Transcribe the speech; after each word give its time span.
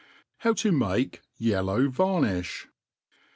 * 0.21 0.37
How 0.39 0.53
to 0.55 0.71
make 0.71 1.21
'bellow 1.39 1.87
Vamijh. 1.87 2.65